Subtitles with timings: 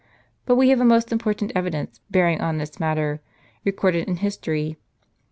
[0.47, 3.19] But we have a most important evidence bearing on this uiatter,
[3.63, 4.79] recorded in history.